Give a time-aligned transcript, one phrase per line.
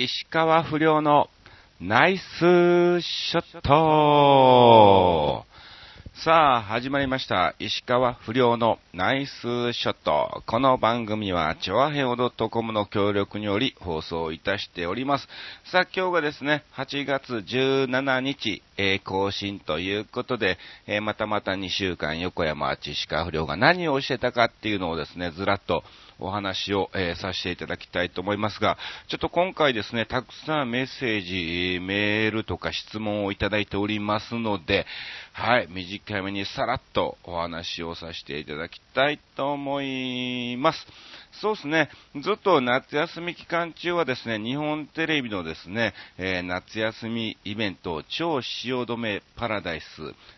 [0.00, 1.28] 石川不良の
[1.80, 2.22] ナイス
[3.00, 5.44] ショット
[6.24, 7.56] さあ、始まりました。
[7.58, 10.44] 石川不良のナイスショット。
[10.46, 15.26] この番組は、チョアヘオ .com の協力により放送いたしております。
[15.64, 25.82] さあ、今日がですね、8月17日、えー、更新ということで、えー、またまた2週間横山石川不良が何をしてたかっていうのをですね、ずらっと
[26.18, 28.76] お話を、えー、させていただきたいと思いますが、
[29.08, 34.86] ちょっと今回ですね、たくさんメッセージ、メールとか質問をいただいておりますので、
[35.32, 40.86] はい、短めにさらっとお話をさせていただきたいと思います。
[41.32, 41.88] そうですね、
[42.20, 49.84] ずっと夏休み期間中はですね、日本テレビのですね、えー、夏休みイベント、超汐留パラダイス、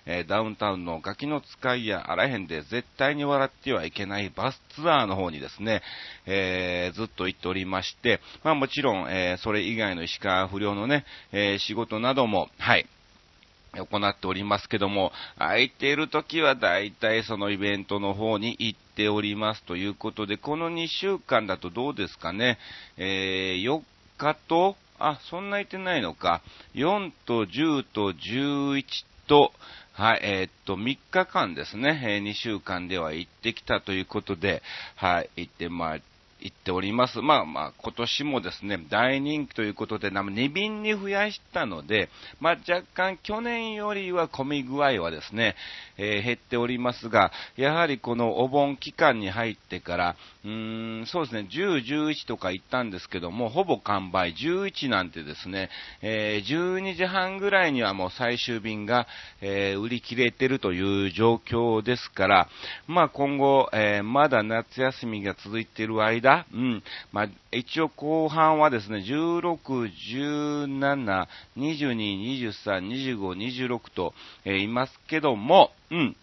[0.04, 5.82] えー、ダウンタウンのガキの使いやあらへんで絶対に笑ってはいけないバスツアーの方にですね、
[6.26, 12.86] えー、ずっと行っておりまして、まあもちろん、えそれ以外の石川不良のね、え仕事なども、はい、
[13.72, 22.58] 行っておりますけども、空いている時は大体そのイベントの方に行っておりますということで、この2週間だとどうですかね、
[22.96, 23.82] えー、4
[24.18, 26.42] 日と、あ、そんな行ってないのか、
[26.74, 28.84] 4と10と11
[29.28, 29.52] と、
[29.92, 34.62] はい、えー、っと、3日間ですね、えー、2週間では行ってきたということで、
[34.96, 36.02] はい、行ってまい
[36.40, 37.20] 言っております。
[37.20, 42.08] まあまあ、今年もですね、大人気ということで、2便に増やしたので、
[42.40, 45.54] まあ若干去年よりは混み具合はですね、
[45.98, 55.68] えー、減っておりますが、やはりこのお盆期間に入ってから、うーん、そうですね、10、11とか行ったんですけども、ほぼ完売、11なんてですね、
[56.00, 59.06] えー、12時半ぐらいにはもう最終便が、
[59.42, 62.48] えー、売り切れてるという状況ですから、
[62.86, 66.82] まあ今後、えまだ夏休みが続いている間、うん、
[67.12, 71.26] まあ、一応後半はですね、16、17、
[71.56, 74.14] 22、23、25、26と、
[74.44, 76.16] え、いますけども、うん、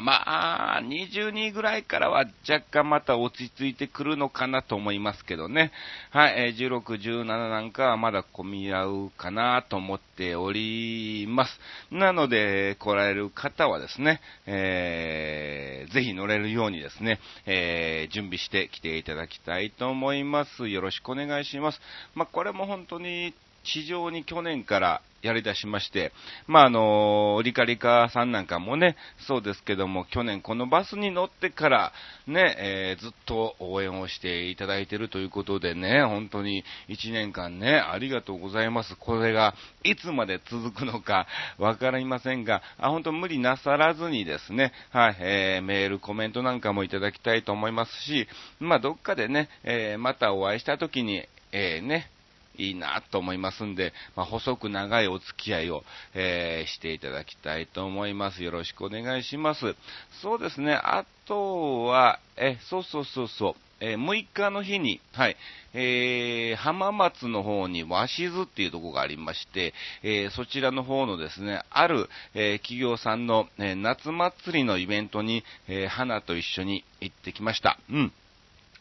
[0.00, 5.72] まあ、22ぐらいからは若干また落ち着いてくるのかなと思いますけどね。
[6.10, 11.60] はい、え、16、17なんかはまだ混み合うかなと思っております。
[11.90, 20.68] なので、来られる方はですね、えー、ぜひ乗れるようにですね、えー、準備してきていただきたいと思います。
[20.68, 21.80] よろしくお願いします。
[22.14, 26.12] まあ、これも本当に地上に去年からやり出しまして、
[26.46, 28.96] まあ、あの、リカリカさんなんかもね、
[29.26, 31.92] そうですけども、去年このバスに乗ってから、
[32.26, 38.96] ね、えー、ずっと応援をしていただいているということでね、本当に1年間ね、ありがとうございます。
[38.96, 41.26] これがいつまで続くのか
[41.58, 48.28] わかりませんが、あ、本当無理なさらずにですね、はい、えー、メール、コメントなんかもいただきたいと思いますし、
[48.60, 52.10] まあ、どっかでね、えー、またお会いした時に、えー、ね、
[52.58, 58.42] いいなと思いますんで、まあ、細く長いお付き合いを、えー、していただきたいと思います。
[58.42, 59.74] よろしくお願いします。
[60.20, 63.54] そうですね、あとは、え、そうそうそうそう。
[63.80, 65.36] えー、6日の日に、はい、
[65.72, 77.78] えー、浜松の方に鷲津っていうところがありまして、えー、そちらの方のですね、ある、えー、企業さんの、え夏祭りのイベントに、え花と一緒に行ってきました。
[77.90, 78.12] うん。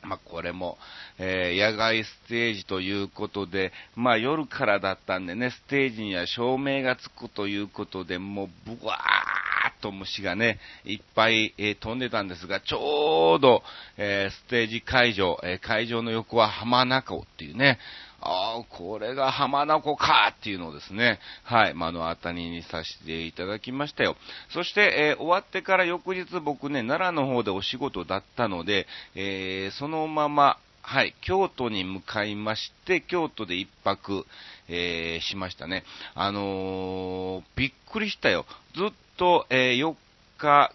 [0.04, 0.78] まあ、これも、
[1.18, 13.64] えー、野外ステージということで、まあ、夜からだったんでね、ステージには照明がつくということで、もう、ブワーっと虫がね、いっぱい、えー、飛んでたんですが、ちょうど、
[13.98, 17.80] えー、ステージ会場、え会場の横は浜中尾っていうね、
[18.22, 24.16] ああ、これが浜名湖かっていうのをですね、はい、目の当たりにさせていただきましたよ。
[24.50, 34.26] そして、えー、終わってから翌日僕ね、奈良の方でお仕事だったので、えー、そのまま、はい、京都に向かいまして、京都で一泊、
[34.68, 35.84] えー、しましたね。
[36.16, 38.46] あの、びっくりしたよ。
[38.76, 39.96] ずっと、え、4
[40.38, 40.72] 日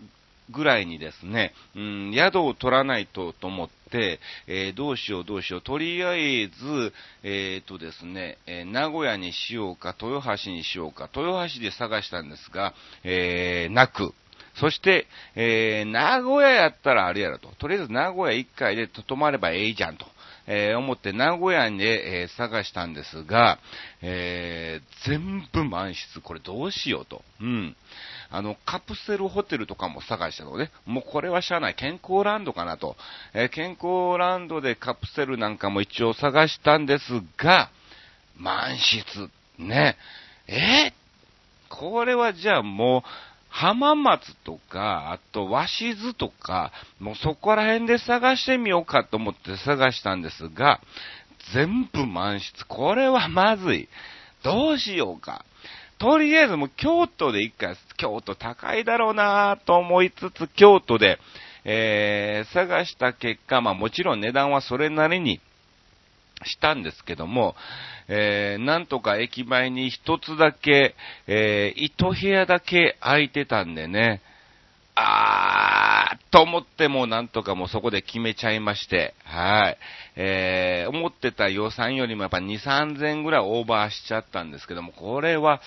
[0.52, 6.92] ぐらいにですね、うん、宿を取らないとと思って、えー、どうしようどうしよう、とりあえず、
[7.22, 14.14] え、ー、とですね、え、名古屋にしようか、豊橋にしようか、豊橋で探したんですが、えなく、
[14.54, 17.48] そして、え名古屋やったらあれやろと。
[17.58, 20.06] とりあえず名古屋1回でとまればええじゃんと。
[20.47, 23.59] えー、思って名古屋で、えー、探したんですが、
[24.00, 27.23] えー、全部満室、これどうしようと。
[27.41, 27.77] うん。
[28.31, 30.71] あの、カプセルホテルとかも探したのね。
[30.87, 31.75] もうこれはしゃあない。
[31.75, 32.97] 健康ランドかなと。
[33.35, 37.05] え健康ランドでカプセルなんかも一応探したんです
[37.37, 37.71] が、
[38.37, 39.31] 満室。
[39.59, 39.97] ね。
[40.49, 40.93] え
[41.69, 50.81] これはじゃあもう、浜松とか、あと鷲津とか、もうそこら辺で探してみようかと思って探したんですが、
[51.52, 52.66] 全部満室。
[52.66, 53.88] これはまずい。
[54.43, 55.44] どうしようか。
[55.99, 61.19] とりあえずもう京都で一回、京都高いだろうなと思いつつ、京都で、
[61.64, 65.40] えー、探した結果、まあもちろん値段はそれなりに
[66.44, 67.55] したんですけども、
[68.09, 70.94] えー、なんとか駅前に一つだけ、
[71.27, 74.23] えー、一部屋だけ空いてたんでね、
[74.94, 79.79] あー、と思ってもなんとかもうそこで決めちゃいまして、はい。
[80.17, 85.62] えー、思ってた予算よりもやっぱ2、3000ぐらいオーバーしちゃったんですけども、これは、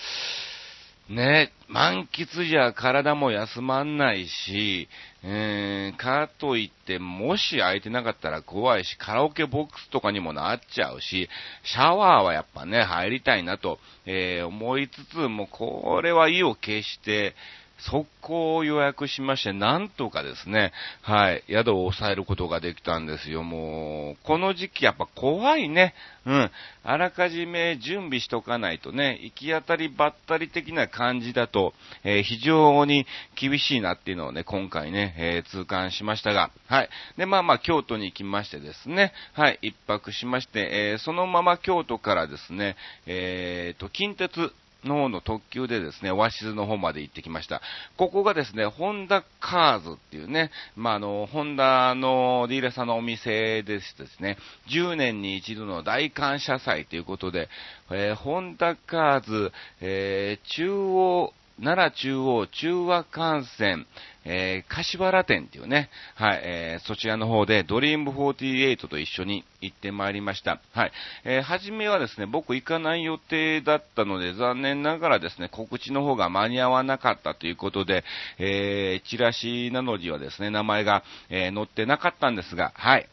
[1.08, 4.88] ね、満喫じゃ体も休まんないし、
[5.28, 11.28] えー、かといって、もし空いてなかったら怖いし、カラオケボックスとかにもなっちゃうし、
[11.64, 17.34] シャワーはやっぱね、入りたいなと、えー、思いつつもう、これは意を決して、
[17.78, 23.42] 速攻を予約しまして、なんとかですね、はい、宿を抑えることができたんですよ。
[23.42, 25.94] もう、この時期やっぱ怖いね。
[26.24, 26.50] うん。
[26.82, 33.06] あらかじめ準備しとかないとね、行き当たりばったり的な感じだと、えー、非常に
[33.36, 36.88] 厳しいなっていうのをね、今回ね、えー、痛感しましたが、はい。
[37.16, 42.76] で、まあまあ、京都に行きましてですね、はい、一泊しまして、えー、そのまま京都からですね、
[43.06, 44.52] えーと、近鉄、
[44.84, 47.60] の方の特急でですね、オアシズの方まで行ってきました。
[47.96, 54.36] ここがですね、ホンダカーズっていうね、まあ、あの、ホンダのディーラーさんのお店でですね、
[54.68, 57.48] 10年に一度の大感謝祭ということで、
[57.90, 63.86] えー、ホンダカーズ、えー、中央、奈良中央中和幹線、
[64.26, 70.60] えー、柏原店っていうね、はい、えー、そちらの方でドリーム48と一緒に行ってまいりました。
[70.72, 70.92] はい、
[71.24, 78.04] えー、初めはですね、僕行かない予定だったので、残念ながらですね、告知の方が間に合わなかったということで、
[78.38, 83.08] えー、チラシなのにはですね、名前が、えー、載ってなかったんですが、はい、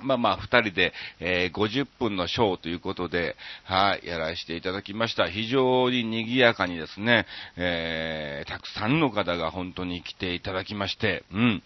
[0.00, 5.28] まあまあ、二人で、えー、50分のショーということで、はい、やらせていただきました。
[5.28, 11.62] 非常に賑やかにですね、えー、たくさんの方が本当に来ていただきまして、うん。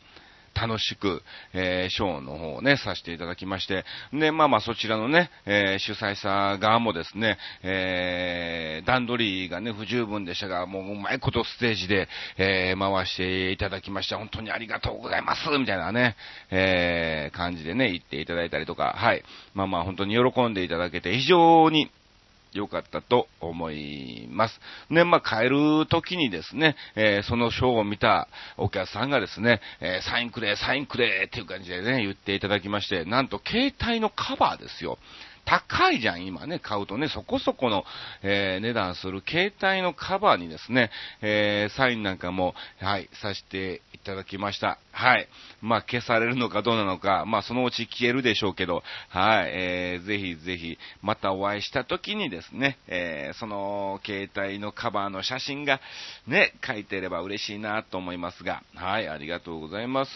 [0.55, 1.23] 楽しく、
[1.53, 12.09] えー、ショーの方をね、させていただきまして、で、まあまあそちらのね、えー、主催者側もですね、えー、段取りがね、不十分でしたが、もううまいことステージで、
[12.39, 14.19] えー、回していただきました。
[14.19, 16.17] 本当にありがとうございますみたいなね、
[16.51, 19.23] えー、感じでね、言っていただいたりとか、はい。
[19.55, 21.91] まあまあ本当に喜んでいただけて、非常に、
[22.53, 24.61] 良かったと思います。
[24.91, 34.99] ね、まあ、帰る時にですね、えー、そのショーを見たお客さんがですね、えー、サインくれ、サインくれっていう感じでね、言っていただきまして、なんと携帯のカバーですよ。
[35.45, 37.85] 高いじゃん、今ね、買うとね、そこそこの、
[38.23, 40.91] えー、値段する携帯のカバーにですね、
[41.21, 44.79] えー、サインなんかも、はい、させていただきました。
[44.93, 45.29] はい。
[45.61, 55.81] まあ、消されるのかどうなのか、まあ、そのうち消えるでしょうけど、はい、えー、ぜひぜひ、またお会いした時にですね、えー、その携帯のカバーの写真が
[56.27, 60.13] ね、書いてれば嬉しいなと思いますが、はい、ありがとうございます。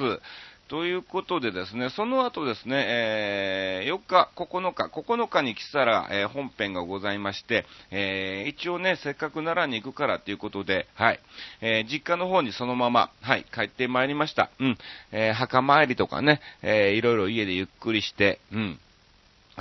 [0.68, 11.20] ということでですね、その後ですね、えー、4日、9日、9日に来たら、えー、本編がございまして、えー、一応ね、せっかく奈良に行くからということで、はい、
[11.60, 14.50] えー、実家の方にそのまま、はい、帰ってまいりました。
[14.58, 14.78] うん、
[15.12, 18.80] えー、墓参りとかね、えー、いろいろ家でゆっくりして、うん、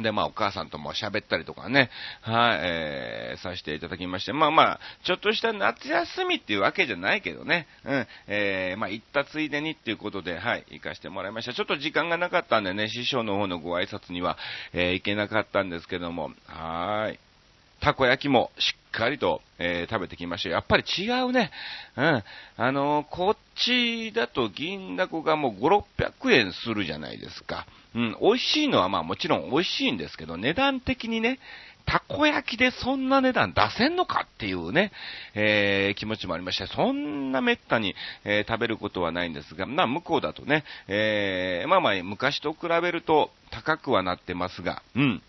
[0.01, 1.89] で、まあ、お母さんとも喋ったりとかね、
[2.21, 11.53] はい、えー、させていただきまして、まあまあ、ちょっとした夏休みっていうわけじゃないけどね、うん、えー、まあ、行ったついでにっていうことで、はい、行かしてもらいました。
[11.53, 14.37] ちょっと時間がなかったんでね、師匠の方のご挨拶には、
[14.73, 17.19] えー、行けなかったんですけども、はい。
[17.81, 21.51] たこ焼きもしっかりと、えー、食べてきましたやっぱり違うね。
[21.97, 22.23] うん。
[22.57, 27.65] あのー、こっちだと銀だこがもう5、600円するじゃないですか。
[27.95, 28.17] うん。
[28.21, 31.39] 美味しいのはまあもちろん美味しいんですけど、値段的にね、
[31.85, 34.91] たこ焼きでそんな値段出せんのかっていうね、
[35.35, 45.21] えー、気持ちもありまして、そんな滅多に、えー、食べることはないんですが、まあ向こうだとね、えー、まあまあ昔と比べると高くはなってますが、うん。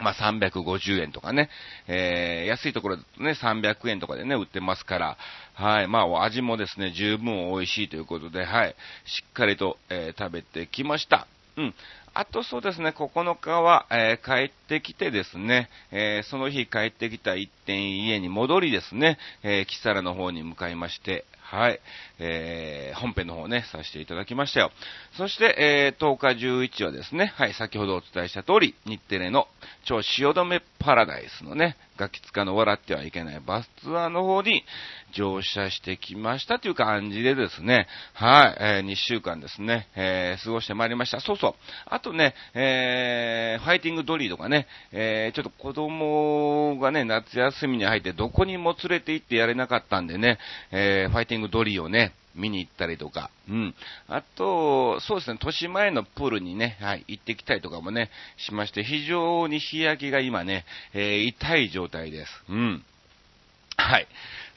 [0.00, 1.50] まあ、350円とかね、
[1.88, 5.16] えー、安いところだとね、300円とかでね、売ってますから、
[5.54, 8.76] はい、まあ、味もですね、十分美味しいということで、はい、
[9.06, 11.26] しっかりと、えー、食べてきました。
[11.58, 11.74] うん。
[12.14, 21.80] あとそうですね、9日は、えー、帰ってきてですね、えー、その日帰ってきた一点家に戻りですね、えー、キサラの方に向かいまして、はい。
[22.18, 24.70] えー、本編の方ね、させていただきましたよ。
[25.16, 29.48] そして、えー、10日11はですね、はい、先ほどお伝えした通り、日テレの
[29.86, 34.64] 超汐留パラダイスのね、ガキ使の笑ってはいけないバスツアーの方に
[35.12, 41.20] 乗車してきましたという感じでですね、はい、えー、2週間ですね、えー、過ごしてまいりました。
[41.20, 41.54] そうそう。
[41.86, 50.38] あとね、えー、ファイティングドリーとかね、えー、ちょっと子供がね、夏休みに入ってどこにも連れて行ってやれなかったんでね、
[50.72, 53.74] えー、ファイティングドリーをね、見に行ったりとか、うん。
[54.08, 60.64] あと、そうですね、年前のプールにね、はい、行ってきたりとかもね、しまして、非常に日焼けが今ね、
[60.94, 62.32] えー、痛い状態です。
[62.48, 62.84] うん。
[63.76, 64.08] はい。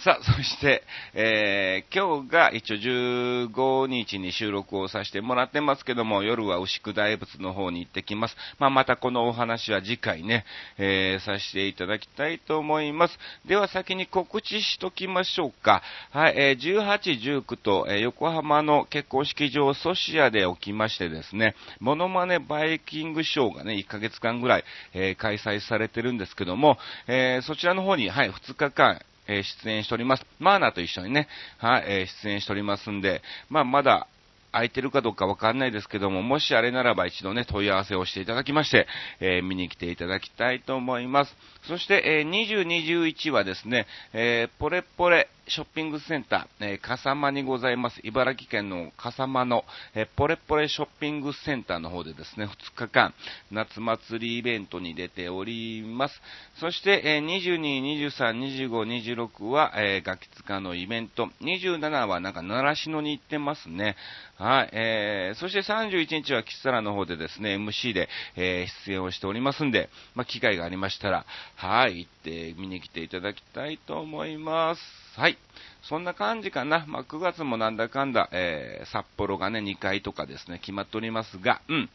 [0.03, 0.81] さあ、そして、
[1.13, 8.35] えー、今日が一応15日に収録をさせてもらってますけども、夜は牛久大仏の方に行ってきます。
[8.57, 10.43] まあ、またこのお話は次回ね、
[10.79, 13.19] えー、させていただきたいと思います。
[13.45, 15.83] では先に告知しときましょうか。
[16.09, 24.63] はい、えー、18、19と、えー、横浜の結婚式場ソシアで起きましてですね、モノマネバイキングショーがね、1ヶ月間ぐらい、
[24.95, 28.99] えー、開催されてるんですけども、えー、そちらの方に、はい、2日間、
[29.31, 30.25] え出演しております。
[30.39, 34.07] マーナと一緒にね、はい、え出演しておりますんで、まあ、まだ、
[34.51, 38.87] 空いてるかどうかわかんないですけども、もしあれならば一度ね、問い合わせをしていただきまして、
[39.19, 41.35] えー、見に来ていただきたいと思います。
[41.63, 47.99] そして、えー、20、21はですね、えー、ポレポレ、ショッピングセンター、えー、笠間にございます。
[48.03, 53.13] 茨城県の笠間の、えー、ポレポレショッピングセンターの方でですね、2日間、
[53.51, 56.21] 夏祭りイベントに出ております。
[56.57, 57.59] そして、えー、22、
[58.07, 61.27] 23、25、26は、えー、ガキ使のイベント。
[61.41, 63.97] 27はなんか、習志野に行ってますね。
[64.37, 71.25] はい、えー、そして31日はキッサラの方でですね、MC で、えー、出演をしておりますんで、まあ、機会がありましたら、
[71.57, 75.10] はい、行って見に来ていただきたいと思います。
[75.17, 75.37] はい。
[75.83, 76.85] そんな感じかな。
[76.87, 81.89] まあ、9月もなんだかんだ、えー、札幌がね、2回とかですね、決まっておりますが、うん。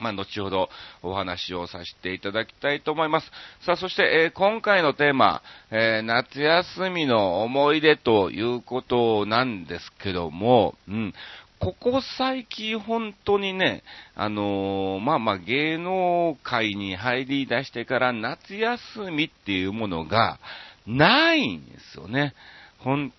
[0.00, 0.68] まあ、後ほど
[1.02, 3.30] お話をさせていただきたいと思います。
[3.64, 11.14] さあ、そして、えー、今回のテーマ、えー、夏休みの思い出ということなんですけども、うん、
[11.60, 13.84] ここ最近本当にね、
[14.16, 20.38] あのー、まあまあ芸能界に入り出してから夏休みっていうものが、
[20.86, 22.34] ないんですよね。
[22.78, 23.12] 本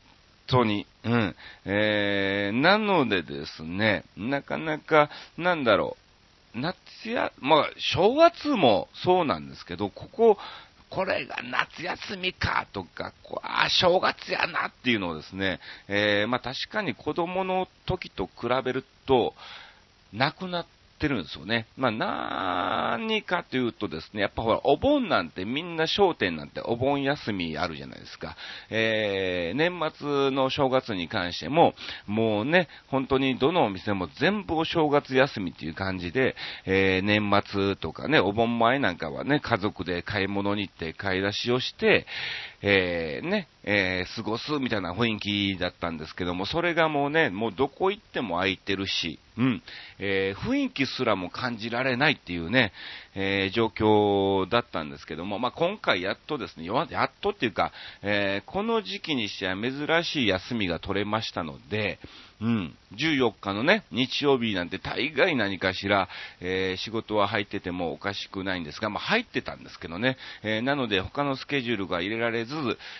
[0.48, 0.86] 当に。
[1.03, 1.36] うん。
[1.65, 5.98] えー、なのでですね、なかなか、なんだろ
[6.55, 6.60] う。
[6.60, 6.77] 夏
[7.10, 10.38] や、まあ、正月もそうなんですけど、ここ、
[10.89, 19.34] これが夏休みかとか、ああ正月やなっていうのをですね、えー、まあ確かに子供の時と比べると、
[20.13, 21.67] なくなっってるんですよね。
[21.75, 28.37] まあ、何かというとですね、やっぱほら、お盆なんてみんな商店なんてお盆休みあるじゃないですか。
[28.69, 31.75] えー、年末の正月に関しても、
[32.07, 36.35] もうね、本当にどのお店も全部お正月休みっていう感じで、
[36.65, 42.05] えー、年末とかね、お盆前なんかはね、家族で買い物に行って買い出しをして、
[42.61, 49.61] えー、ね、えー、過ごすみたいな雰囲気だったんですけども、それがもうね、もうどこ行っても空いてるし、うん、
[49.99, 52.71] えー、雰囲気すらも感じられないっていうね、
[53.15, 61.99] えー、状況だったんですけども、まあ、今回やっとですね、やっとっていうか、えー、この時期にしては珍しい休みが取れましたので、
[62.41, 66.09] うん、14日のね、日曜日なんて大概何かしら、
[66.41, 72.55] えー、仕事は入っててもおかしくないんですが、まあ、入ってたんですけどね、えー、なので他のスケジュールが入れられず、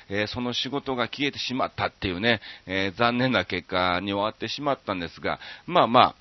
[0.09, 6.15] えー、その仕事が消えてしまったっていうね、え残念な結果に終わってしまったんですが、まあまあ、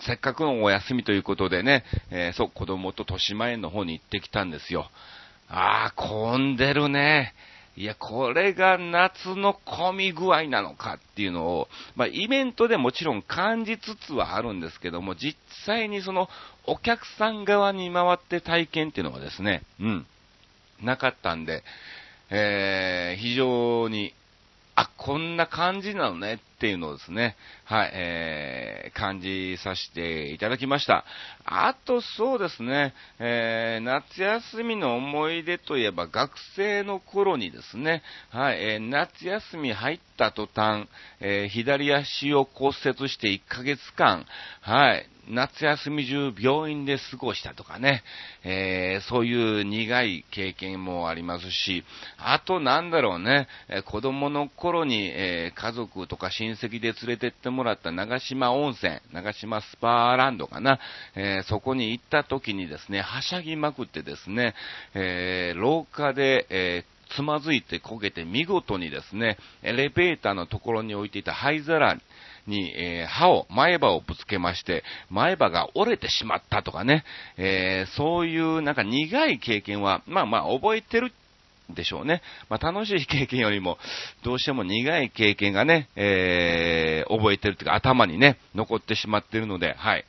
[0.00, 4.90] せっかくのお休みということでね、えー、そう、子供と豊島園の方に行ってきたんですよ。
[5.48, 7.34] ああ、混んでるね。
[7.76, 16.28] いや、これが夏の混み具合なのかっていうのを、まあ、イベントでもちろん感じつつはあるんですけども、実際にその、
[16.66, 20.06] お客さん側に回って体験っていうのはですね、うん、
[20.82, 21.62] なかったんで、
[22.30, 24.14] えー、非常に
[24.80, 31.06] あ、こんな感じなのねっていうのをですね、はい、えー、感じさせていただきました。
[31.46, 40.86] あとそうですね、えー、夏休みの思い出といえば学生の頃にですね、はい、えー、夏休み入った途端、
[41.20, 44.26] えー、左足を骨折して1ヶ月間、
[44.60, 48.02] はい、夏休み中病院で過ごしたとかね、
[48.44, 51.84] えー、そういう苦い経験もありますし、
[52.18, 60.80] あとなんだろうね、え子供の頃に、えー、家族とか親親戚で連れてってもらった長島温泉、長島スパーランドかな、
[61.14, 64.54] えー、そこに行った時にですね、はしゃぎまくってですね、
[64.94, 66.84] え廊下で、え
[67.16, 71.98] つまずいて焦げて見事にですね、エレベーターのところに置いていた灰皿
[72.46, 77.04] に、えー、歯を、前歯をぶつけまして、前歯が折れてしまったとかね、
[77.36, 81.12] えー、そういうなんか苦い経験は、まあまあ覚えてる
[81.74, 82.22] でしょうね。
[82.48, 83.78] まあ、楽しい経験よりも、
[84.22, 90.04] どうしても苦い経験がね、えー、覚えてるっていうか、頭にね、残ってしまってるので、はい。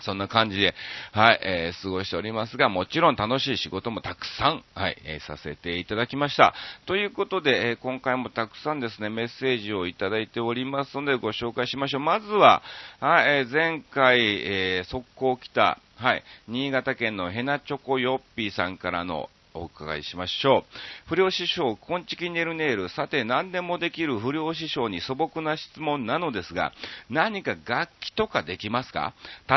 [0.00, 0.74] そんな感じで、
[1.12, 6.54] はい、えー、過ごしておりますが、もちろん楽しい仕事もたくさん、はい、えー、させていただきました。
[6.86, 12.00] ということで、えー、今回もたくさんですね、メッセージをいただいておりますので、ご紹介しましょう。
[12.00, 12.62] まずは、
[13.00, 20.64] はい、えー、前回、えー、速攻来た、はい、新潟県のヘナチョコヨッピーさんからの、お伺いしましょう。
[21.08, 22.88] 不良師匠、コンチキネルネール。
[22.88, 26.72] さて、何でもできる不良師匠に素朴な質問なのですが、
[27.10, 29.14] 何か楽器とかできますか？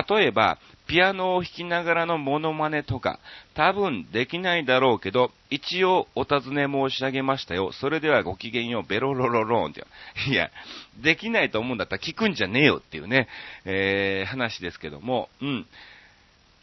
[0.10, 3.20] 例えば、ピアノを弾きながらのモノマネとか、
[3.54, 7.72] 多分できないだろうけど、一応お尋ね申し上げましたよ。
[7.74, 9.86] それではごきげんよう、ベロロロローンって。
[10.30, 10.50] いや、
[10.98, 13.28] できないと思うんだったら聞くんじゃねえよっていうね、
[13.66, 15.68] えー、話ですけども、うん。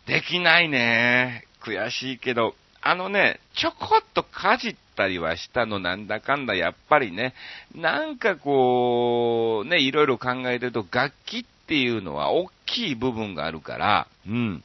[0.06, 1.44] できないね。
[1.62, 2.54] 悔しいけど、
[2.88, 7.34] あのね、ちょこっとかじったりはしたの、なんだかんだ、やっぱりね、
[7.74, 14.64] なんかこう、ね、いろいろ考えてると、楽器っていうのは大きい部分があるから、うん。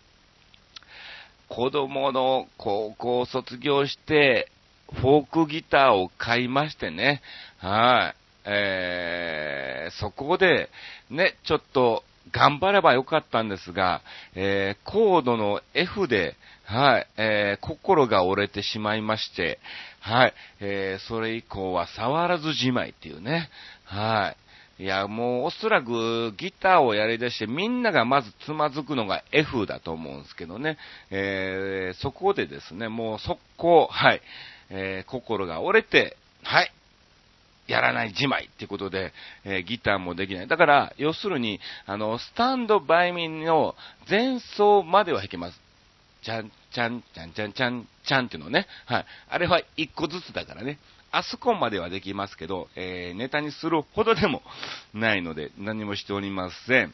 [1.50, 4.52] 子供の高校を卒業して、
[4.94, 7.24] フォークギターを買いましてね、
[7.58, 8.16] はい。
[8.46, 10.70] えー、そこで、
[11.10, 14.02] ね、ちょっと、頑張ればよかったんですが、
[14.36, 16.36] えー、コードの F で、
[16.66, 19.60] はい、えー、心が折れてしまいまして、
[20.00, 23.50] はい、えー、それ以降は触らずじまいっていうね、
[23.86, 24.36] は
[24.80, 24.84] い。
[24.84, 30.78] いや、もうおそらくギターをやり出してみんながまずつまずくのが F だと思うんですけどね、
[31.12, 34.22] えー、そこでですね、もう速攻、はい、
[34.70, 36.72] えー、心が折れて、はい、
[37.72, 39.14] やらないじまいっていうことで、
[39.46, 40.48] えー、ギターもできない。
[40.48, 43.76] だから、要するに、あの、スタンドバイミンの
[44.10, 45.60] 前奏までは弾けます。
[46.22, 48.68] ちゃん、ちゃん、ちゃん、ちゃん、ちゃん、ちゃんっていうのね。
[48.86, 49.06] はい。
[49.30, 50.78] あれは一個ずつだからね。
[51.12, 54.42] あそこまではできますけど、えー、ネタにするほどでも
[54.94, 56.94] ないので、何もしておりません。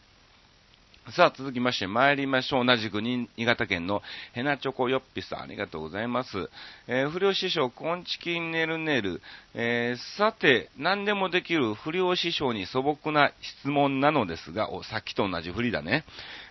[1.16, 2.66] さあ、続きまして参りましょう。
[2.66, 4.02] 同じく新潟県の
[4.34, 6.50] ヘナチョコヨッピさん、ありがとうございます。
[6.86, 9.22] えー、不良師匠、コンチキンネルネル。
[9.54, 16.04] えー、さて、何でもできる不良師匠に素朴な質問なのですが、お、さっきと同じ振りだね。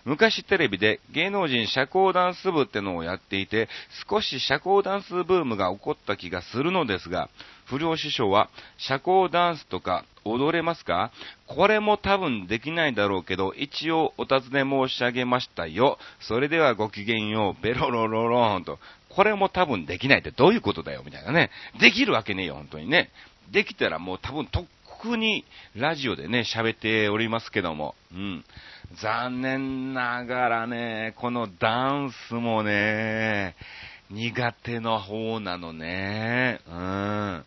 [0.07, 3.67] 昔テレビで芸能人社交ダンス部ってのをやっていて、
[4.09, 7.29] 少し社交ダンスブームが起こった気がするのですが、
[7.65, 11.11] 不良師匠は社交ダンスとか踊れますか？
[11.45, 15.99] これも多分できないだろうけど、一応お尋ね申し上げましたよ。
[16.21, 18.79] それではごきげんよう、ベロロロローンと。
[19.09, 21.49] これも多分できないってどういうことだよ、みたいなね。
[21.81, 23.09] できるわけねえよ、本当にね。
[23.51, 24.65] できたらもう多分とっ
[25.01, 25.43] くに
[25.75, 27.93] ラジオでね、喋っておりますけども。
[28.13, 28.45] うん。
[28.95, 33.55] 残念ながらね、このダンスもね、
[34.09, 36.61] 苦手の方なのね。
[36.67, 37.45] うん。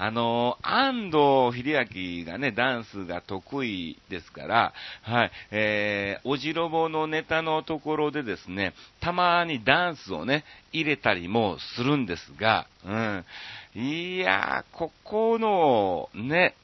[0.00, 4.72] あの、安藤秀明がね、ダンスが得意ですから、
[5.02, 13.24] はい、えー、おじろぼのネタのところでですね、たまにダンスをね、入れたりもするんですが、うん。
[13.74, 16.54] いやー、ここの、ね、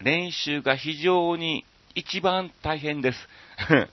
[0.00, 1.64] 練習が非常に
[1.98, 3.18] 一番大変です。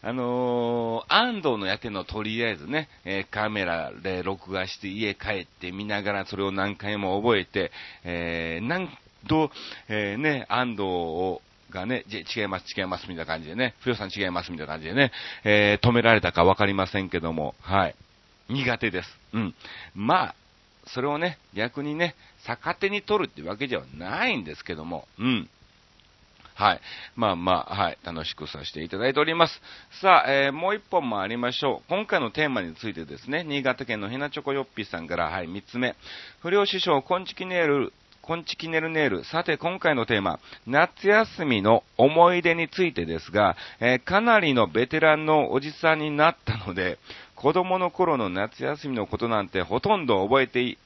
[0.00, 7.72] あのー、安藤のやってのとりあえずね、えー、カメラで録画して家帰って見ながらそれを何回も覚えて、
[8.04, 9.50] えー、何度、
[9.88, 15.10] えー、ね、安藤をがね、違います、違います、みたいな感じでね、ふよさん違います、みたいな感じでね、
[15.42, 17.96] えー、止められたかわかりませんけども、はい。
[18.48, 19.18] 苦手です。
[19.32, 19.54] うん。
[19.96, 20.34] まあ、
[20.86, 22.14] それをね、逆にね、
[22.46, 25.50] 逆手に取るってわけではないんですけども、うん。
[26.58, 26.80] はい。
[27.14, 27.98] まあまあ、はい。
[28.04, 29.62] 楽しくさせていただいております。
[30.02, 31.88] さあ、えー、もう一本もありましょう。
[31.88, 35.94] 今回のテーマについてですね、新潟県のひなチョコヨッピーさんから、はい、三つ目。
[36.40, 37.92] 不良師匠、コンチキネール、
[38.22, 39.24] コンチキネルネール。
[39.24, 46.98] さて、今回のテーマ、夏休みの思い出についてですが、えー、かなりのベテランのおじさんになったので、
[47.36, 50.76] 子供の頃の夏休みのことなんてほとんど覚えてい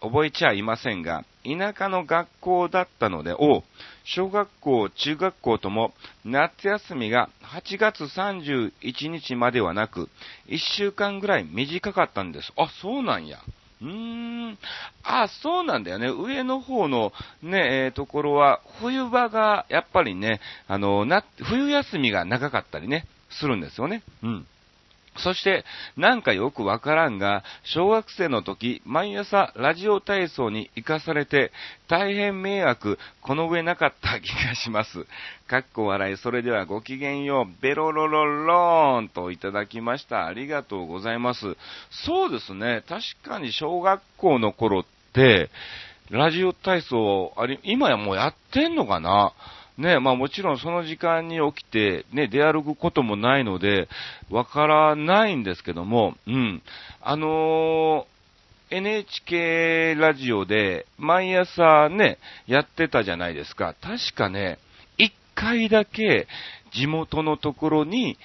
[0.00, 3.62] 覚えちゃいませんが、田舎の学校だったので、お
[4.04, 5.92] 小学校、中学校とも
[6.24, 10.08] 夏休みが8月31日まではなく、
[10.48, 12.52] 1週間ぐらい短かったんです。
[12.56, 13.38] あ、そうなんや。
[13.82, 13.88] うー
[14.50, 14.58] ん。
[15.02, 16.08] あ、そうなんだよね。
[16.08, 24.02] 上の方のね、えー、ところは、冬場が、やっぱりね、あの、な、冬休みが長かったりね、するんですよね。
[24.22, 24.46] うん。
[25.22, 25.64] そして、
[25.96, 31.52] なんかよくわからんが、小学生の時、毎朝ラジオ体操に行かされて、
[31.88, 35.06] 大変迷惑、この上なかった気がします。
[35.46, 40.26] かっこ笑い、それではごきげんよう、ベロロロローンといただきました。
[40.26, 41.56] ありがとうございます。
[41.90, 45.50] そうですね、確かに小学校の頃って、
[46.10, 49.32] ラジオ体操、あれ、今やもうやってんのかな？
[49.80, 53.88] ね、まあもちろんその時間に起きて、ね、出歩くこともないので、
[54.30, 56.62] わからないんですけども、うん。
[57.02, 58.20] あのー
[58.72, 63.74] NHK ラジオで毎朝ね、やってたじゃないですか。
[63.82, 64.60] 確かね、
[64.96, 66.28] 一回だけ
[66.72, 68.16] 地元のところに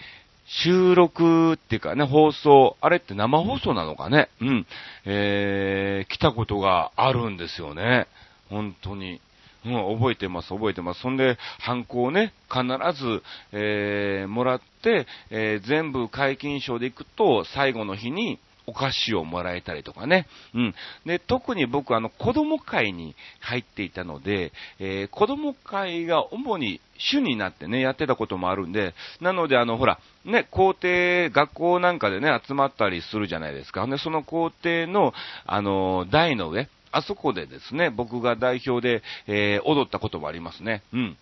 [0.46, 4.68] 収録っていうかね、放送、あれって生放送なのかね、うん、
[5.06, 8.06] えー、来たことがあるんですよね。
[8.50, 9.22] 本当に。
[9.66, 11.02] うん、覚えてます、覚えてます。
[11.02, 12.64] そんで、ハンコをね、必
[13.02, 20.28] ず、えー、もらって、えー、全部解禁賞で行くと、最後の日に、お菓子をもらえたりとかね。
[20.54, 20.76] うん。
[21.06, 33.86] で、特に僕、あの、子供会に入っていたので、えー、子供会が主に主になってね、やってたこともあるんで、なので、あの、ほら、ね、校庭、学校なんかでね、集まったりするじゃないですか。
[33.88, 35.14] で、その校庭の、
[35.46, 40.82] あの、台の上、あそこでですね、僕が代表で、えー、踊ったこともありますね。
[40.94, 41.18] うん。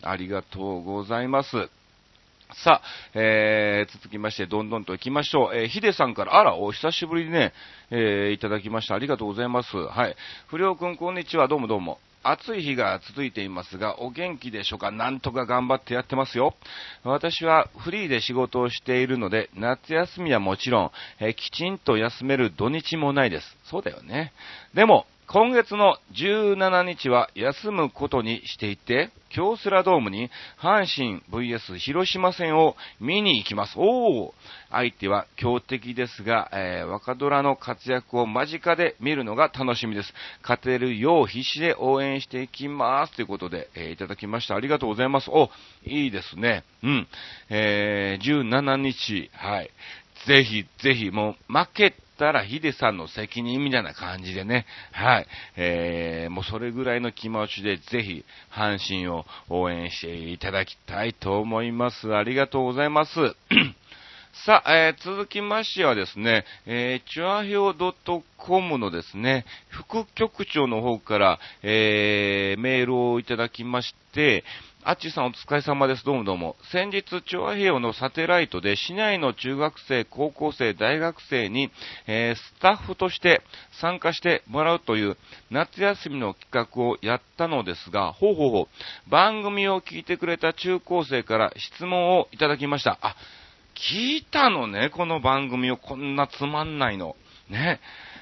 [0.00, 1.50] ありがとうございます。
[2.54, 2.82] さあ、
[3.14, 5.56] えー、続きまして、どんどんと行きましょう。
[5.56, 7.52] えー、ヒデさんから、あら、お久しぶりにね、
[7.90, 8.94] えー、いただきました。
[8.94, 9.76] ありがとうございます。
[9.76, 10.14] はい。
[10.46, 11.48] 不良くん、こんにちは。
[11.48, 11.98] どうもどうも。
[12.22, 14.90] 暑い日が続いていますが、お元気でしょうか？
[14.90, 16.54] なんとか頑張ってやってますよ。
[17.04, 23.56] 私はフリーで仕事をしているので、夏休みはもちろん、えきちんと休める土日もないです。
[23.64, 24.32] そうだよね。
[24.74, 33.74] でも、今月の17日は休むことにしていて、京セラドームに阪神 VS 広島戦を見に行きます。
[33.76, 34.32] おー
[34.70, 40.14] 相手は強敵ですが、えー若ドラの活躍を間近で見るのが楽しみです。
[40.40, 43.14] 勝てるよう必死で応援していきます。
[43.14, 44.54] ということで、えーいただきました。
[44.56, 45.28] ありがとうございます。
[45.28, 45.50] お、
[45.84, 46.64] いいですね。
[46.82, 47.06] うん。
[47.50, 49.70] えー17日、はい。
[50.26, 55.26] ぜひ、ぜひ、もう、負けたらヒデさんの責任みたいな感じでね、はい。
[55.56, 62.14] えー、もうそれぐらいの気持ちで、ぜひ、阪神を応援していただきたいと思います。
[62.14, 63.14] ありがとうございます。
[64.44, 74.44] さあ、えー続きましてはですね、えー、チュアヒョウ .com のですね、副局長の方から、えーメールをいただきまして、
[74.88, 76.04] あっちさんお疲れ様です。
[76.06, 76.56] どうもどうも。
[76.72, 81.70] 先日、調和平和のサテライトで市内の中学生、高校生、大学生に、
[82.06, 83.42] えースタッフとして
[83.82, 85.18] 参加してもらうという
[85.50, 88.60] 夏休みの企画をやったのですが、ほうほうほ
[89.06, 92.98] う、番組を聞いてくれた中高生から質問をいただきました。
[93.02, 93.14] あ、
[93.74, 97.14] 聞いたのね、この番組をこんなつまんないの。
[97.50, 97.78] ね。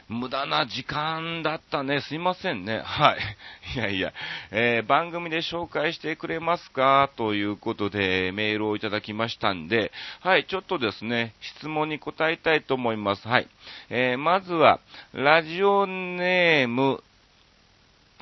[0.08, 2.00] 無駄な時間だったね。
[2.00, 2.80] すいませんね。
[2.84, 3.18] はい。
[3.74, 4.12] いやいや、
[4.52, 7.10] えー番組で紹介してくれますか？
[7.16, 9.90] ということでメールをいただきましたんで、
[10.20, 13.26] はい、ちょっとですね、質問に答えたいと思います。
[13.26, 13.48] はい。
[13.90, 14.78] えーまずは、
[15.12, 17.02] ラジオネーム、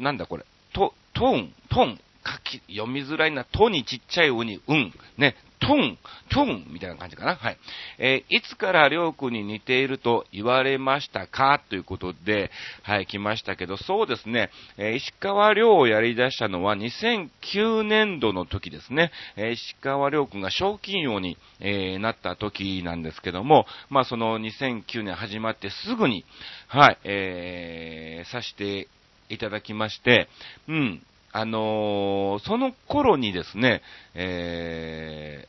[0.00, 5.36] なんだこれ、と、トン、トン、書き、読みづらいな、トにちっちゃいウに、うん、ね、
[5.66, 5.98] トン、
[6.30, 7.36] トン、みたいな感じかな。
[7.36, 7.58] はい。
[7.98, 11.60] えーいつからりょうくんに似ていると言われましたか？
[11.68, 12.50] ということで、
[12.82, 19.10] はい、来ましたけど、そうですね、えー石川亮をやり出したのは2009年度の時ですね。
[19.36, 26.24] えー石川亮くんが賞金王に、えなった時なんですけども、まあその2009年始まってすぐに、
[26.68, 28.88] はい、えーさして
[29.28, 30.28] いただきまして、
[30.68, 33.82] うん、あのーその頃にですね、
[34.14, 35.48] え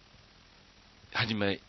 [1.15, 1.59] 始、め、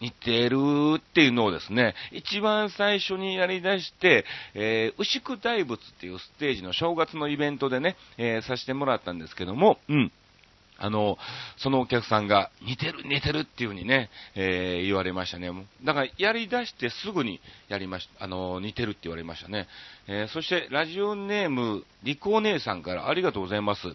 [0.00, 0.56] 似てる
[0.98, 4.24] っていうのをですね、一番最初にやり出して、
[4.54, 10.12] えー、牛久大仏っていうステージの正月のイベントでね、えーさせてもらったんですけども、うん。
[10.80, 11.18] あの、
[11.56, 15.50] そのお客さんが、似てる、似てるっていう風にね、えー言われましたね。
[15.84, 19.66] だから、やり出してすぐにやりました、あの、似てるって言われましたね。
[20.06, 23.88] えーそして、ラジオネーム、リコお姉さんからありがとうございます。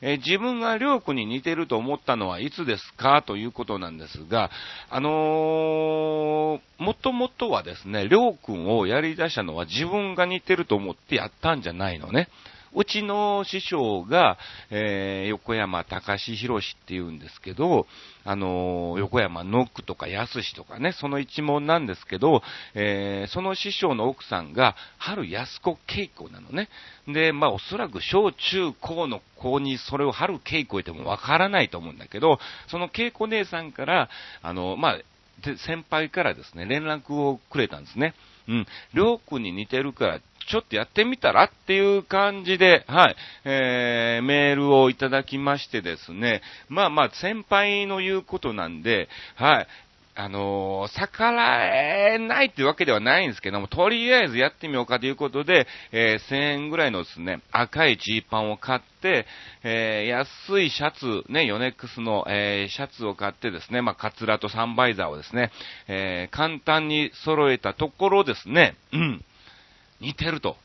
[0.00, 3.22] えー自分がりょうくんに似てると思ったのはいつですか？
[3.22, 4.50] ということなんですが、
[4.88, 12.28] あのー、もともとはですね、りょうくんをやり出したのは自分が似てると思ってやったんじゃないのね。
[12.74, 14.38] うちの師匠が、
[14.70, 17.86] えー横山隆弘って言うんですけど、
[18.24, 22.42] あのー横山ノックとか安しとかね、その一門なんですけど、
[22.74, 26.68] えーその師匠の奥さんが、春安子稽古なのね。
[27.08, 34.08] で、まあおそらく小中高の子にそれを春稽古言ってもわからないと思うんだけど、その稽古姉さんから、
[34.42, 34.98] あの、まあ、
[35.44, 38.14] で先輩からですね、連絡をくれたんですね。
[38.48, 38.66] うん。
[38.94, 40.20] りょうくんに似てるから、
[40.50, 49.66] ちょっとやってみたらっていう感じで、はい、えー、メールをいただきましてですね、まあまあ、先輩の言うことなんで、はい、
[50.16, 59.26] あのー、逆らえないっていうわけではないんですけども、とりあえずやってみようかということで、えー、1000円ぐらいのですね、赤いジーパンを買って、
[59.62, 65.52] えー、安いシャツ、ね、ヨネックスの、えー、シャツを買ってですね、まあ、カツラとサンバイザーをですね、
[65.86, 69.24] えー、簡単に揃えたところですね、うん、
[70.00, 70.56] 似てると。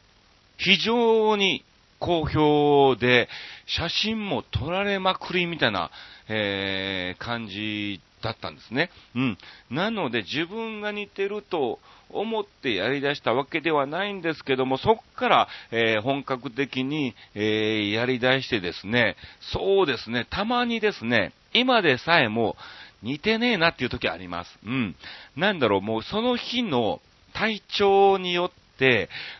[0.57, 1.63] 非常に
[1.99, 3.29] 好評で、
[3.67, 5.91] 写真も撮られまくりみたいな、
[6.27, 8.89] えー、感じだったんですね。
[9.15, 9.37] うん。
[9.69, 19.15] なので自分が似てると思ってやり出したわけではないんですけども、そっから、えー、本格的に、えー、やり出してですね、
[19.53, 22.55] そうですね、たまにですね、今でさえも
[23.01, 24.59] 似てねえなっていう時あります。
[24.65, 24.95] うん。
[25.35, 27.01] なんだろう、もうその日の
[27.33, 28.64] 体調によって、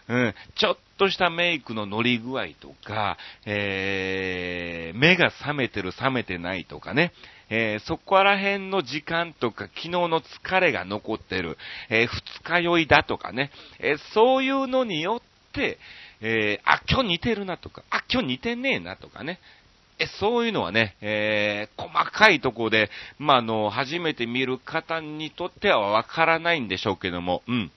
[0.08, 7.12] うん、ちょっとしたメイクの乗り具合とか、えー、目が覚めてる覚めてないとかね、
[7.50, 11.58] えー、そこら辺の時間とか、昨日の疲れが残ってる、
[11.90, 15.78] えー、二日酔いだとかね、えー、そういうのによって、
[16.22, 19.40] えあ、今日似てるなとか、あ、今日似てねえなとかね、
[19.98, 27.72] え、そういうのはね、えー、細かいとこで、まあ、あの、初めて見る方にとってはわからないんでしょうけども、うん。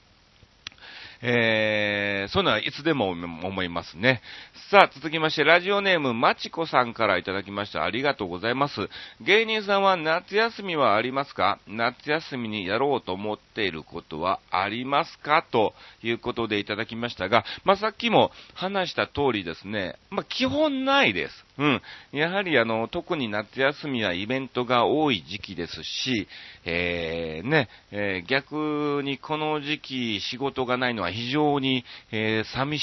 [1.20, 4.22] えー、そういうのはいつでも思いますね。
[4.70, 7.82] さあ、続きまして、ラジオネーム、まちこさんからいただきました。
[7.82, 8.88] ありがとうございます。
[9.20, 11.58] 芸人さんは夏休みはありますか？
[11.66, 15.44] 夏休みにやろうと思っていることはありますか？
[15.50, 21.47] ということでいただきましたが、まあ、さっきも話した通りですね、まあ、基本ないです。
[21.58, 21.82] うん。
[22.12, 26.28] やはりあの、特に夏休みはイベントが多い時期ですし、
[26.64, 32.82] えー、ね、えー、逆にこの時期仕事がないのは非常に、えー、寂し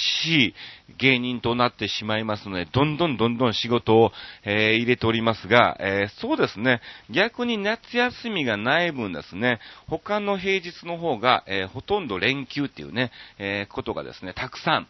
[0.50, 0.54] い
[0.98, 4.12] 芸人となってしまいますので、どんどんどんどん仕事を、
[4.44, 14.88] えー、入れておりますが、えー、そうですね、逆に夏休みがない分ですね、他の平日の方が、えほとんど連休っていうね、えことがですね、たくさん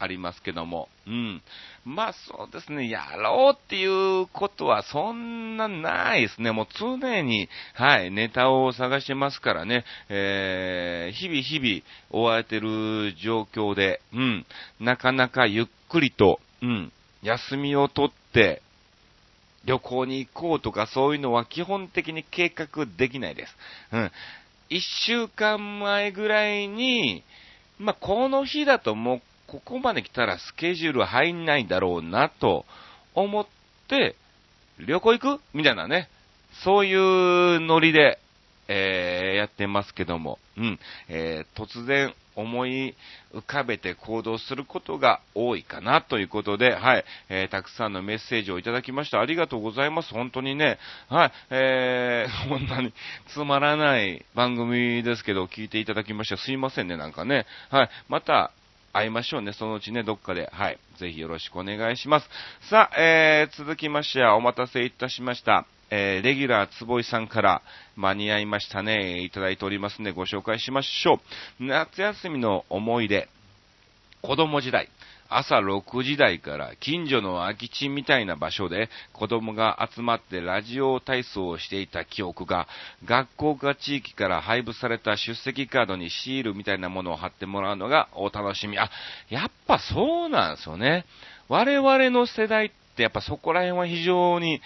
[0.00, 1.42] ありますけども、うん。
[1.84, 6.50] まあそうですね、やろうっていうことはそんなないですね。
[6.52, 14.46] もう常に、はい、ネタを探してますからね、えー、日々日々追われてる状況で、うん、
[14.80, 18.62] なかなかゆっくりと、うん、休みを取って、
[19.66, 23.56] 旅行に行こうとかそういうのは基本的に計画できないです。
[23.92, 24.10] うん。
[24.70, 27.22] 一週間前ぐらいに、
[27.78, 32.64] まあ、この日だともうここまで来たらスケジュール入んないだろうなと
[33.14, 33.46] 思っ
[33.88, 34.14] て、
[34.78, 35.42] 旅行行く？
[35.52, 36.08] みたいなね、
[36.62, 38.20] そういうノリで、
[38.68, 42.94] えー、やってますけども、うん、えー、突然思い
[43.34, 49.20] 浮かべて行動することが多いかなということで、はい、えー、たくさんのメッセージをいただきました。
[49.20, 50.10] ありがとうございます。
[50.14, 52.92] 本当にね、はい、えー、 こんなに
[53.32, 57.46] つまらない番組ですけど、聞いていただきましてすいませんね、なんかね。
[57.70, 58.52] はい、また、
[58.92, 60.50] 会いましょうね、そのうちね、どっかで。
[60.52, 60.78] はい。
[60.98, 62.28] ぜひよろしくお願いします。
[62.68, 65.66] さあ、えー、続きましては、お待たせいたしました。
[65.90, 67.62] えー、レギュラー坪井さんから
[67.96, 71.20] 間に合いましたね、いただいておりますんでご紹介しましょ
[71.60, 71.64] う。
[71.64, 73.28] 夏休みの思い出。
[74.22, 74.88] 子供時代。
[75.30, 82.66] 朝6時台から近所の空き地みたいな場所で子供が集まってラジオ体操をしていた記憶が、
[83.04, 88.78] 学校か地域から配布された出席カードにシールみたいなものを貼ってもらうのがお楽しみ。
[88.78, 88.90] あ、
[89.28, 91.04] やっぱそうなんですよね。
[91.48, 94.60] 我々の世代ってやっぱそこら辺は非常に、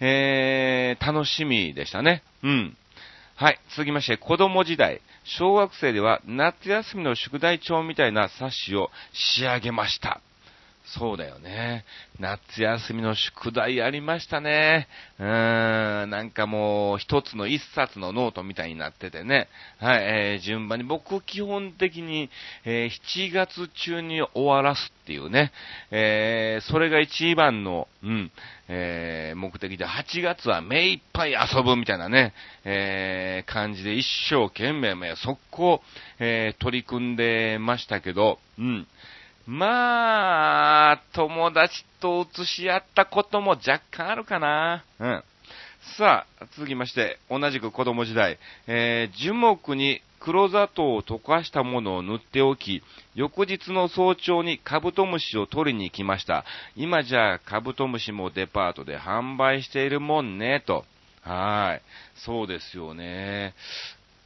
[0.00, 2.22] えー、楽しみでしたね。
[2.42, 2.76] うん。
[3.34, 3.60] はい。
[3.70, 5.00] 続きまして、子供時代。
[5.36, 10.20] 小学生では夏休みの宿題帳みたいな冊子を仕上げました。
[10.96, 11.84] そうだよね。
[12.18, 14.88] 夏休みの宿題ありましたね。
[15.18, 19.48] うーん、なんかもう一つの一冊のノートみたいになっててね。
[19.78, 22.30] はい、えー、順番に僕基本的に、
[22.64, 25.52] えー、7月中に終わらすっていうね。
[25.90, 28.32] えー、それが一番の、うん、
[28.68, 32.32] えー、目的で、8月は目いっぱい遊ぶみたいなね、
[32.64, 35.82] えー、感じで一生懸命、速攻、
[36.18, 38.86] えー、取り組んでましたけど、うん。
[39.50, 44.84] まあ、友達と写し合ったことも若干あるかな。
[45.00, 45.24] うん。
[45.96, 52.82] さあ、続きまして、同じく子供時代、えー、樹木に黒砂糖を溶かしたものを塗っておき、
[53.14, 56.44] 翌日の早朝にカブトムシを取りに行きました。
[56.76, 60.84] 今じゃカブトムシもデパートで販売しているもんね、と。
[61.22, 61.82] はい。
[62.20, 63.54] そうですよね。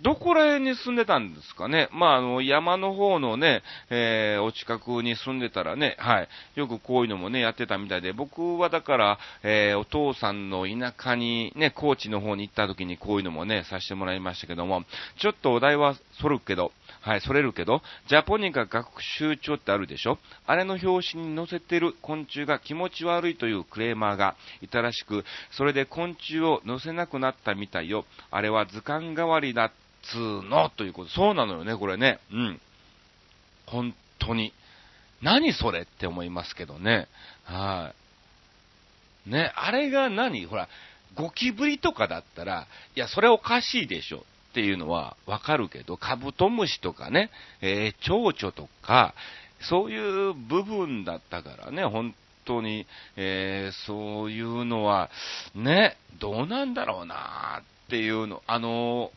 [0.02, 1.88] どこら辺に住んでたんですかね？
[1.92, 14.82] まあ、あの、山の方のね、えー、お近くに住んでたらね、はい、よくこういうのもね、やってたみたいで、僕はだから、えー、お父さんの田舎にね、高知の方に行った時にこういうのもね、させてもらいましたけども、
[15.20, 18.86] ちょっとお題はそるけど、はい、それるけど、ジャポニカ学
[19.18, 20.18] 習帳ってあるでしょ？
[20.46, 28.04] あれの表紙に載せてる昆虫が気持ち悪いというクレーマーがいたらしく、それで昆虫を載せなくなったみたいよ。
[28.32, 29.70] あれは図鑑代わりだっ
[30.02, 31.10] つの、ということ。
[31.10, 32.18] そうなのよね、これね。
[32.32, 32.60] うん。
[33.66, 34.52] 本当に。
[35.22, 37.06] 何それって思いますけどね。
[37.44, 37.92] は
[39.26, 39.30] い。
[39.30, 40.46] ね、あれが何？
[40.46, 40.68] ほら、
[41.14, 44.24] ゴキブリとかだったら、いや、それおかしいでしょ。
[44.50, 47.30] っていうのはわかるけど、カブトムシとかね、
[47.62, 49.14] えー、蝶々とか、
[49.62, 52.86] そういう部分だったからね、本当に、
[53.16, 55.08] えー、そういうのは、
[55.54, 59.10] ね、どうなんだろうなっていうの、あの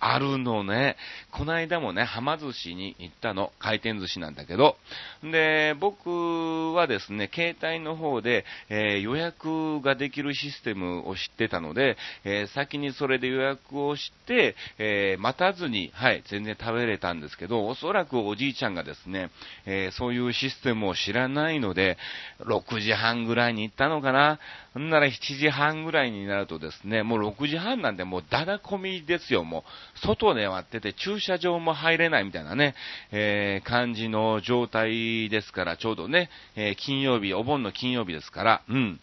[0.00, 0.96] あるのね。
[1.30, 3.52] この間もね、はま寿司に行ったの。
[3.58, 4.76] 回転寿司なんだけど。
[5.22, 19.30] で、僕はですね、携帯の方で、えー、予約ができるシステムを知ってたので、えー、先にそれで予約をして、えー、待たずに、はい、全然食べれたんですけど、おそらくおじいちゃんがですね、
[19.66, 21.98] えそういうシステムを知らないので、
[22.40, 24.38] 6時半ぐらいに行ったのかな。
[24.78, 29.64] んなら7時半ぐらいになるとですね、もう6時半なんでもうだだ込みですよ、も
[29.96, 29.98] う。
[30.06, 32.74] 外で割ってて駐車場も入れないみたいなね、
[33.10, 39.00] えー、感じの状態ですから、ちょうどね、えー、金曜日、お盆の金曜日ですから、うん。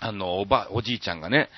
[0.00, 1.50] あの、おば、おじいちゃんがね、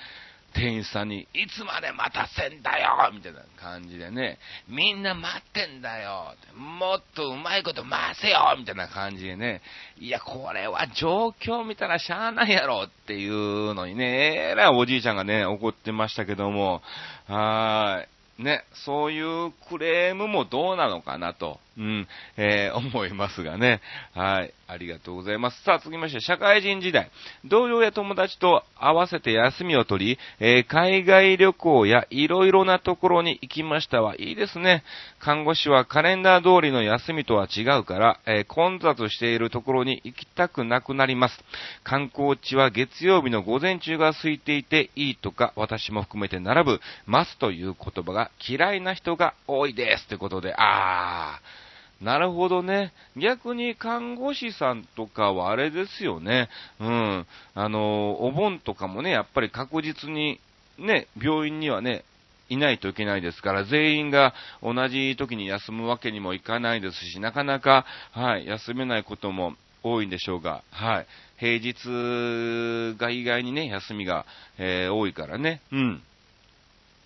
[0.55, 3.11] 店員さんに、いつまで待たせんだよ！
[3.13, 8.55] みたいな感じでね、みんな待ってんだよもっとうまいこと回せよ！
[8.59, 9.63] みたいな感じでね、
[9.99, 12.85] いや、これは状況見たらしゃあないやろ！
[12.85, 16.83] っていうのにね、えらいおじいちゃんがね、怒ってましたけども、
[17.27, 18.05] は
[18.39, 18.43] い。
[18.43, 23.81] ね、そういうクレームもどうなのかなと、うん、えー、思いますがね。
[24.15, 24.53] はい。
[24.67, 25.63] ありがとうございます。
[25.63, 27.11] さあ、続きまして、社会人時代。
[27.45, 34.15] 同僚や友達と合わせて休みを取り、えー、海外旅行やいろいろなところに行きましたわ。
[34.17, 34.85] いいですね。
[35.19, 41.45] 看護師はカレンダー通りの休みとは違うから、えー、混雑しているところに行きたくなくなります。
[41.83, 50.07] 観光地は月曜日の午前中が空いていていいとか、私も含めて並ぶ、ますという言葉が嫌いな人が多いです。
[50.07, 51.70] ということで、あー。
[52.01, 52.93] なるほどね。
[53.17, 56.49] 逆に看護師さんとかはあれですよね。
[56.81, 57.27] うん。
[57.55, 60.41] あの、お盆とかもね、やっぱり確実に、
[60.79, 62.05] ね、病院にはね、
[62.49, 71.07] いないといけないですから、全員が同じ時に休むわけにもいかないですし、なかなか、はい、休めないことも多いんでしょうが、はい。
[71.39, 74.25] 平日が意外にね、休みが、
[74.59, 75.61] えー、多いからね。
[75.71, 76.03] うん。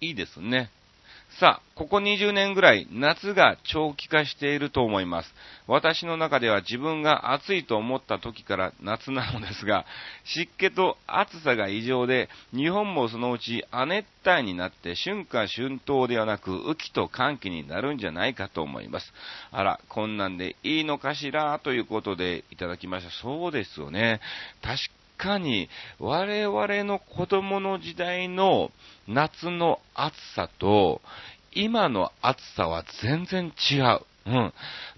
[0.01, 0.71] いいですね。
[1.41, 5.35] さあ、ここ20年ぐらい夏が長期化していると思います。
[5.67, 9.85] 私の中では自分が暑いと思った時から夏なのですが、
[10.25, 19.13] 湿気と暑さが異常で、日本もそのうち亜熱帯になって春夏春冬ではなく雨季と寒気になるんじゃないかと思います。
[19.51, 21.59] あら、こんなんでいいのかしら？
[21.59, 23.11] ということでいただきました。
[23.11, 24.21] そうですよね。
[24.63, 24.79] 確
[25.25, 28.71] かに我々の子供の時代の
[29.09, 31.01] 夏の暑さと
[31.53, 34.01] 今の暑さは全然違う。
[34.27, 34.53] うん。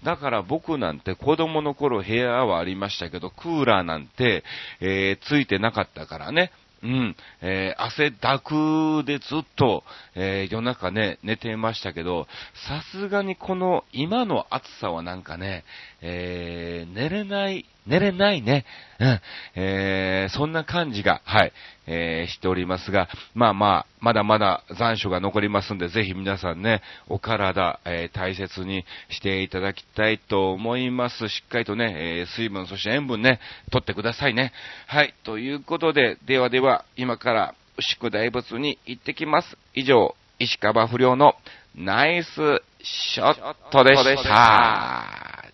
[0.04, 4.44] だから僕なんて子供の頃部屋はありましたけど、クーラーなんて、
[4.80, 6.52] えー、ついてなかったからね。
[6.82, 9.82] うん、えー、汗だくでずっと、
[10.14, 12.28] えー、夜中ね、寝てましたけど、
[12.68, 15.64] さすがにこの今の暑さはなんかね、
[16.00, 18.64] えー、寝れない、寝れないね。
[18.98, 19.20] うん。
[19.54, 21.52] えー、そんな感じが、はい、
[21.86, 31.28] えー、しておりますが、まあまあ、まだまだ残暑が残りますんで、ぜひ皆さんね、お体、えー、大切にしていただきたいと思います。
[31.28, 34.52] しっかりとね、えー、水分、そして塩分ね、取ってくださいね。
[34.86, 39.56] はい、ということで、ではでは、今から宿題物に行ってきます。
[39.74, 41.34] 以上、石川不良の
[41.74, 45.45] ナイスショットでした。